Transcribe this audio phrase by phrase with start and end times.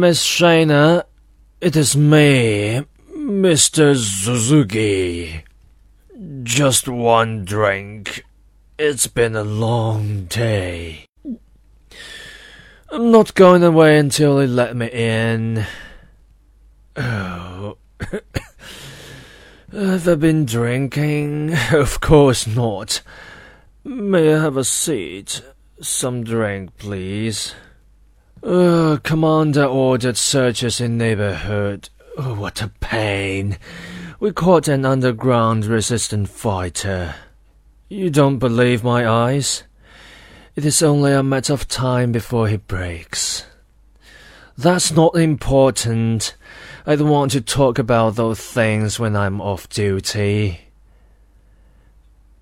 [0.00, 1.04] Miss Shayna,
[1.58, 2.82] it is me,
[3.14, 3.96] Mr.
[3.96, 5.42] Suzuki.
[6.42, 8.22] Just one drink.
[8.78, 11.06] It's been a long day.
[12.90, 15.64] I'm not going away until they let me in.
[16.94, 17.78] Oh.
[19.72, 21.56] Have I been drinking?
[21.72, 23.00] Of course not.
[23.82, 25.40] May I have a seat?
[25.80, 27.54] Some drink, please.
[28.42, 31.88] Uh, Commander ordered searches in neighborhood.
[32.16, 33.58] Oh, what a pain.
[34.20, 37.14] We caught an underground resistant fighter.
[37.88, 39.64] You don't believe my eyes?
[40.54, 43.44] It is only a matter of time before he breaks.
[44.56, 46.34] That's not important.
[46.86, 50.60] I don't want to talk about those things when I'm off duty.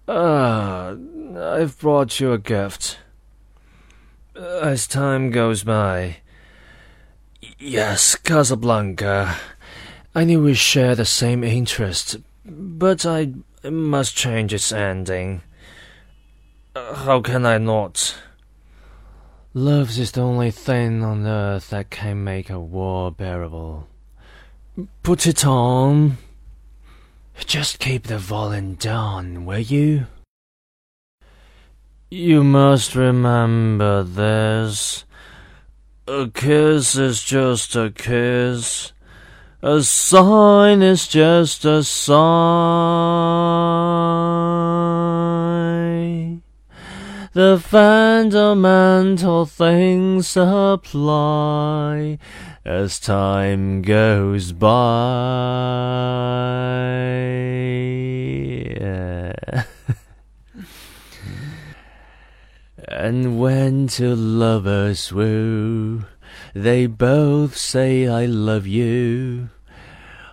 [0.06, 0.95] Ah,
[1.37, 2.98] I've brought you a gift.
[4.37, 6.16] Uh, as time goes by.
[7.59, 9.37] Yes, Casablanca.
[10.12, 13.32] I knew we share the same interest, but I
[13.63, 15.43] must change its ending.
[16.74, 18.16] Uh, how can I not?
[19.52, 23.87] Love is the only thing on earth that can make a war bearable.
[25.04, 26.19] Put it on.
[27.46, 30.07] Just keep the volume down, will you?
[32.15, 35.04] You must remember this.
[36.07, 38.93] A kiss is just a kiss.
[39.62, 42.15] A sign is just a sign.
[47.32, 52.20] The fundamental things apply
[52.65, 54.70] as time goes by.
[63.05, 66.06] And when two lovers woo,
[66.55, 69.50] they both say I love you.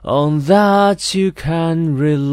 [0.06, 2.32] On that you can rely.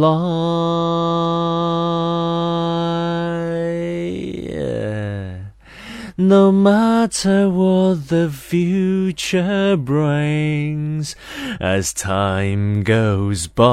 [6.17, 11.17] No matter what the future brings
[11.59, 13.69] as time goes by.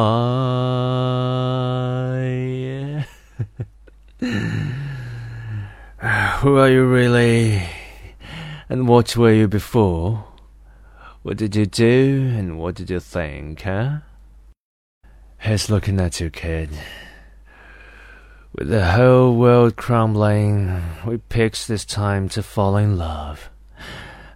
[6.40, 7.64] Who are you really?
[8.68, 10.26] And what were you before?
[11.24, 14.00] What did you do and what did you think, huh?
[15.40, 16.72] He's looking at you, kid.
[18.54, 23.50] With the whole world crumbling, we picked this time to fall in love.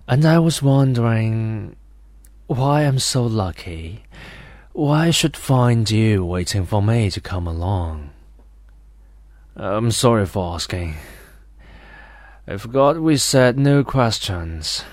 [0.07, 1.75] And I was wondering
[2.47, 4.03] why I'm so lucky.
[4.71, 8.11] Why I should find you waiting for me to come along.
[9.57, 10.95] I'm sorry for asking.
[12.47, 14.83] I forgot we said no questions.